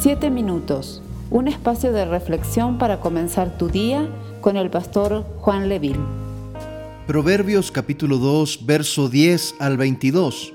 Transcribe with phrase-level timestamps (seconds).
[0.00, 4.08] Siete minutos, un espacio de reflexión para comenzar tu día
[4.40, 5.98] con el pastor Juan Leville.
[7.08, 10.54] Proverbios capítulo 2, verso 10 al 22.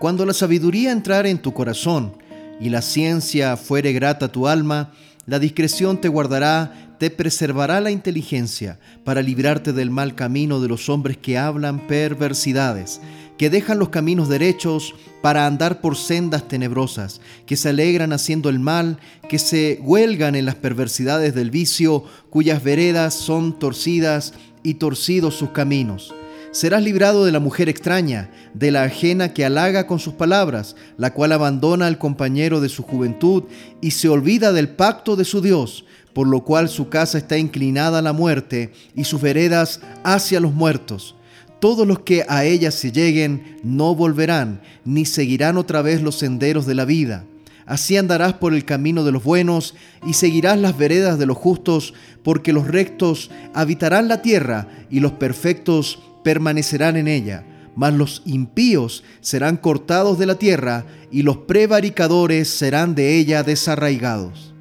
[0.00, 2.14] Cuando la sabiduría entrare en tu corazón
[2.58, 4.90] y la ciencia fuere grata a tu alma,
[5.24, 10.88] la discreción te guardará, te preservará la inteligencia para librarte del mal camino de los
[10.88, 13.00] hombres que hablan perversidades
[13.36, 18.60] que dejan los caminos derechos para andar por sendas tenebrosas, que se alegran haciendo el
[18.60, 25.34] mal, que se huelgan en las perversidades del vicio, cuyas veredas son torcidas y torcidos
[25.34, 26.14] sus caminos.
[26.52, 31.12] Serás librado de la mujer extraña, de la ajena que halaga con sus palabras, la
[31.12, 33.44] cual abandona al compañero de su juventud
[33.80, 37.98] y se olvida del pacto de su Dios, por lo cual su casa está inclinada
[37.98, 41.16] a la muerte y sus veredas hacia los muertos
[41.64, 46.66] todos los que a ella se lleguen no volverán, ni seguirán otra vez los senderos
[46.66, 47.24] de la vida.
[47.64, 49.74] Así andarás por el camino de los buenos
[50.06, 55.12] y seguirás las veredas de los justos, porque los rectos habitarán la tierra y los
[55.12, 57.46] perfectos permanecerán en ella.
[57.74, 64.52] Mas los impíos serán cortados de la tierra y los prevaricadores serán de ella desarraigados.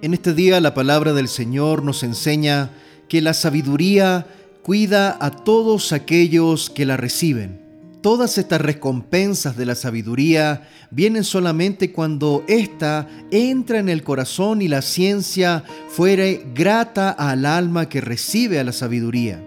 [0.00, 2.70] En este día la palabra del Señor nos enseña
[3.08, 4.28] que la sabiduría
[4.62, 7.60] cuida a todos aquellos que la reciben.
[8.00, 14.66] Todas estas recompensas de la sabiduría vienen solamente cuando ésta entra en el corazón y
[14.66, 19.40] la ciencia fuere grata al alma que recibe a la sabiduría.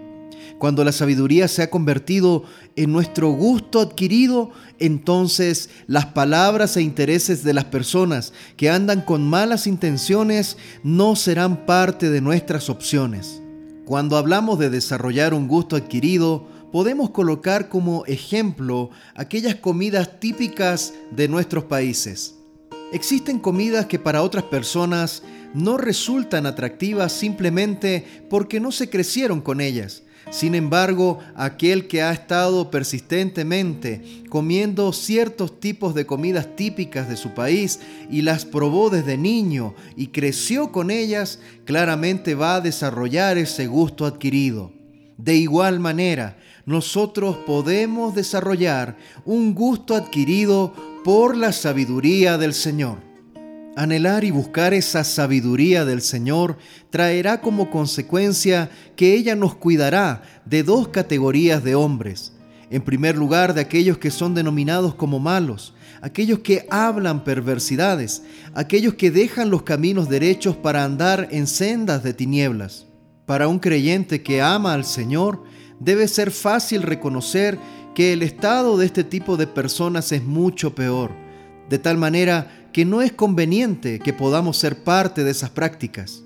[0.58, 2.44] Cuando la sabiduría se ha convertido
[2.76, 9.28] en nuestro gusto adquirido, entonces las palabras e intereses de las personas que andan con
[9.28, 13.42] malas intenciones no serán parte de nuestras opciones.
[13.86, 21.28] Cuando hablamos de desarrollar un gusto adquirido, podemos colocar como ejemplo aquellas comidas típicas de
[21.28, 22.34] nuestros países.
[22.92, 25.22] Existen comidas que para otras personas
[25.54, 30.02] no resultan atractivas simplemente porque no se crecieron con ellas.
[30.30, 37.32] Sin embargo, aquel que ha estado persistentemente comiendo ciertos tipos de comidas típicas de su
[37.32, 43.68] país y las probó desde niño y creció con ellas, claramente va a desarrollar ese
[43.68, 44.72] gusto adquirido.
[45.16, 52.98] De igual manera, nosotros podemos desarrollar un gusto adquirido por la sabiduría del Señor.
[53.76, 56.56] Anhelar y buscar esa sabiduría del Señor
[56.88, 62.32] traerá como consecuencia que ella nos cuidará de dos categorías de hombres.
[62.70, 68.22] En primer lugar, de aquellos que son denominados como malos, aquellos que hablan perversidades,
[68.54, 72.86] aquellos que dejan los caminos derechos para andar en sendas de tinieblas.
[73.26, 75.44] Para un creyente que ama al Señor,
[75.78, 77.58] debe ser fácil reconocer
[77.94, 81.10] que el estado de este tipo de personas es mucho peor,
[81.68, 86.22] de tal manera que no es conveniente que podamos ser parte de esas prácticas.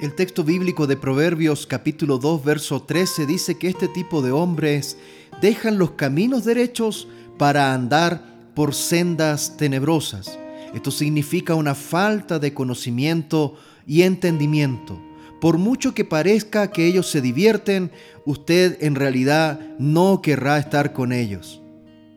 [0.00, 4.96] El texto bíblico de Proverbios capítulo 2 verso 13 dice que este tipo de hombres
[5.42, 10.38] dejan los caminos derechos para andar por sendas tenebrosas.
[10.72, 14.98] Esto significa una falta de conocimiento y entendimiento.
[15.42, 17.92] Por mucho que parezca que ellos se divierten,
[18.24, 21.60] usted en realidad no querrá estar con ellos.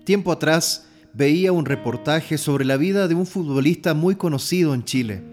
[0.06, 5.24] Tiempo atrás, veía un reportaje sobre la vida de un futbolista muy conocido en Chile.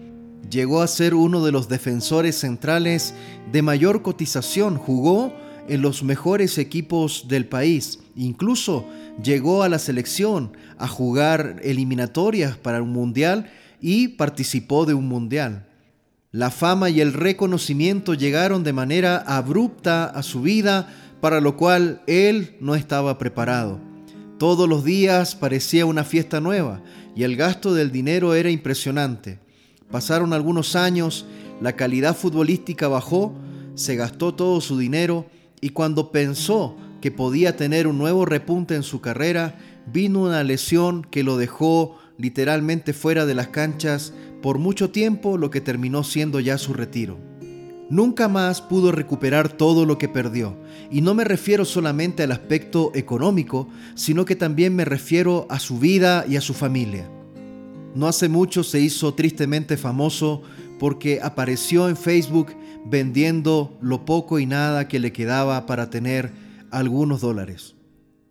[0.49, 3.13] Llegó a ser uno de los defensores centrales
[3.51, 5.33] de mayor cotización, jugó
[5.67, 8.85] en los mejores equipos del país, incluso
[9.21, 13.49] llegó a la selección a jugar eliminatorias para un mundial
[13.81, 15.67] y participó de un mundial.
[16.31, 20.87] La fama y el reconocimiento llegaron de manera abrupta a su vida,
[21.21, 23.92] para lo cual él no estaba preparado.
[24.43, 26.81] Todos los días parecía una fiesta nueva
[27.15, 29.39] y el gasto del dinero era impresionante.
[29.89, 31.25] Pasaron algunos años,
[31.61, 33.33] la calidad futbolística bajó,
[33.75, 35.27] se gastó todo su dinero
[35.61, 41.07] y cuando pensó que podía tener un nuevo repunte en su carrera, vino una lesión
[41.09, 44.11] que lo dejó literalmente fuera de las canchas
[44.41, 47.32] por mucho tiempo, lo que terminó siendo ya su retiro.
[47.89, 50.55] Nunca más pudo recuperar todo lo que perdió.
[50.89, 55.79] Y no me refiero solamente al aspecto económico, sino que también me refiero a su
[55.79, 57.09] vida y a su familia.
[57.95, 60.41] No hace mucho se hizo tristemente famoso
[60.79, 66.31] porque apareció en Facebook vendiendo lo poco y nada que le quedaba para tener
[66.71, 67.75] algunos dólares.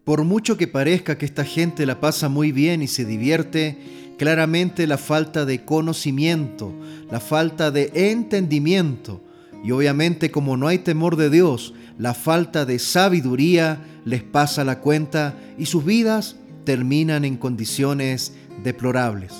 [0.04, 3.78] Por mucho que parezca que esta gente la pasa muy bien y se divierte,
[4.18, 6.72] claramente la falta de conocimiento,
[7.10, 9.22] la falta de entendimiento,
[9.62, 14.80] y obviamente como no hay temor de Dios, la falta de sabiduría les pasa la
[14.80, 19.32] cuenta y sus vidas terminan en condiciones deplorables.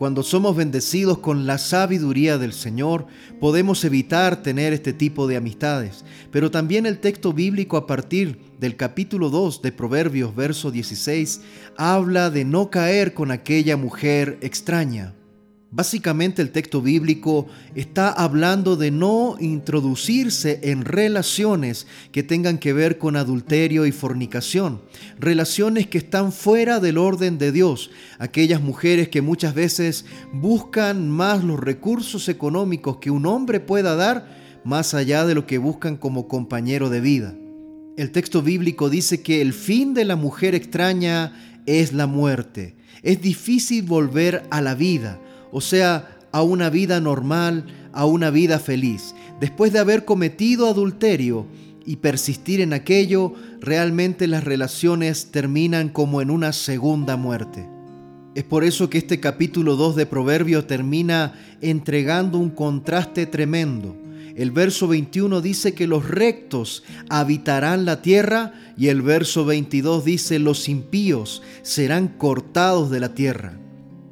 [0.00, 3.06] Cuando somos bendecidos con la sabiduría del Señor,
[3.38, 6.06] podemos evitar tener este tipo de amistades.
[6.30, 11.42] Pero también el texto bíblico a partir del capítulo 2 de Proverbios, verso 16,
[11.76, 15.12] habla de no caer con aquella mujer extraña.
[15.72, 17.46] Básicamente el texto bíblico
[17.76, 24.82] está hablando de no introducirse en relaciones que tengan que ver con adulterio y fornicación,
[25.20, 31.44] relaciones que están fuera del orden de Dios, aquellas mujeres que muchas veces buscan más
[31.44, 36.26] los recursos económicos que un hombre pueda dar más allá de lo que buscan como
[36.26, 37.36] compañero de vida.
[37.96, 42.74] El texto bíblico dice que el fin de la mujer extraña es la muerte.
[43.04, 45.20] Es difícil volver a la vida
[45.52, 49.14] o sea, a una vida normal, a una vida feliz.
[49.40, 51.46] Después de haber cometido adulterio
[51.84, 57.68] y persistir en aquello, realmente las relaciones terminan como en una segunda muerte.
[58.34, 63.96] Es por eso que este capítulo 2 de Proverbio termina entregando un contraste tremendo.
[64.36, 70.38] El verso 21 dice que los rectos habitarán la tierra y el verso 22 dice
[70.38, 73.58] los impíos serán cortados de la tierra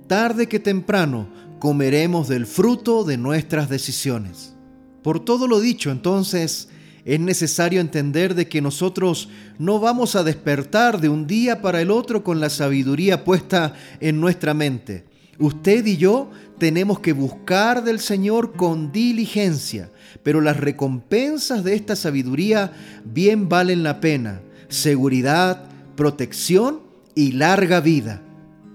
[0.09, 1.29] tarde que temprano
[1.61, 4.55] comeremos del fruto de nuestras decisiones.
[5.03, 6.69] Por todo lo dicho, entonces,
[7.05, 9.29] es necesario entender de que nosotros
[9.59, 14.21] no vamos a despertar de un día para el otro con la sabiduría puesta en
[14.21, 15.05] nuestra mente.
[15.39, 19.91] Usted y yo tenemos que buscar del Señor con diligencia,
[20.23, 22.73] pero las recompensas de esta sabiduría
[23.05, 24.43] bien valen la pena.
[24.69, 25.65] Seguridad,
[25.97, 26.81] protección
[27.15, 28.21] y larga vida.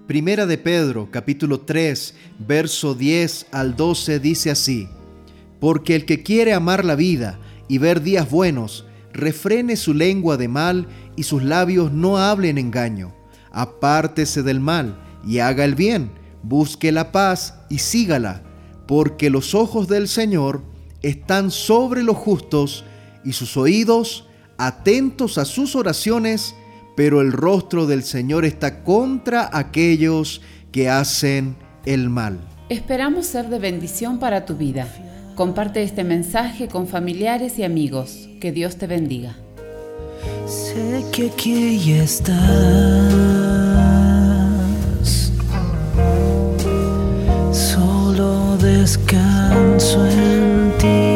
[0.08, 4.90] Primera de Pedro, capítulo 3, verso 10 al 12 dice así,
[5.62, 7.40] Porque el que quiere amar la vida
[7.70, 13.16] y ver días buenos, refrene su lengua de mal y sus labios no hablen engaño.
[13.54, 16.12] Apártese del mal y haga el bien,
[16.44, 18.44] busque la paz y sígala,
[18.86, 20.64] porque los ojos del Señor
[21.02, 22.84] están sobre los justos
[23.24, 24.28] y sus oídos
[24.58, 26.56] atentos a sus oraciones
[26.96, 30.42] pero el rostro del Señor está contra aquellos
[30.72, 31.56] que hacen
[31.86, 32.40] el mal.
[32.70, 34.88] Esperamos ser de bendición para tu vida.
[35.36, 38.30] Comparte este mensaje con familiares y amigos.
[38.40, 39.36] Que Dios te bendiga.
[40.46, 42.38] Sé que aquí estás.
[47.52, 51.13] Solo descanso en ti.